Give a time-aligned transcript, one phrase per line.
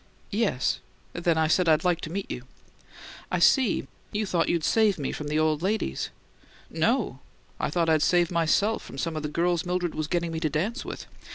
[0.31, 0.79] "Yes.
[1.13, 2.45] Then I said I'd like to meet you."
[3.29, 3.85] "I see.
[4.11, 6.09] You thought you'd save me from the old ladies."
[6.71, 7.19] "No.
[7.59, 10.49] I thought I'd save myself from some of the girls Mildred was getting me to
[10.49, 11.05] dance with.